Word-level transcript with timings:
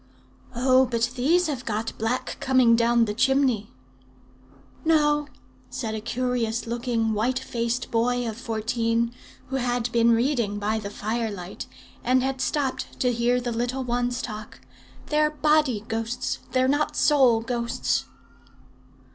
"'Oh! 0.55 0.87
but 0.87 1.11
these 1.13 1.45
have 1.45 1.63
got 1.63 1.95
black 1.99 2.37
coming 2.39 2.75
down 2.75 3.05
the 3.05 3.13
chimney.' 3.13 3.69
"'No,' 4.83 5.27
said 5.69 5.93
a 5.93 6.01
curious 6.01 6.65
looking, 6.65 7.13
white 7.13 7.37
faced 7.37 7.91
boy 7.91 8.27
of 8.27 8.35
fourteen, 8.35 9.13
who 9.49 9.57
had 9.57 9.91
been 9.91 10.09
reading 10.09 10.57
by 10.57 10.79
the 10.79 10.89
firelight, 10.89 11.67
and 12.03 12.23
had 12.23 12.41
stopped 12.41 12.99
to 12.99 13.11
hear 13.13 13.39
the 13.39 13.51
little 13.51 13.83
ones 13.83 14.23
talk; 14.23 14.61
'they're 15.05 15.29
body 15.29 15.85
ghosts; 15.87 16.39
they're 16.51 16.67
not 16.67 16.95
soul 16.95 17.39
ghosts.' 17.41 18.05